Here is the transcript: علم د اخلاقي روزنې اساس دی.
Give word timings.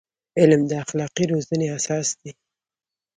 علم 0.39 0.61
د 0.67 0.71
اخلاقي 0.83 1.25
روزنې 1.31 1.67
اساس 1.77 2.07
دی. 2.19 2.31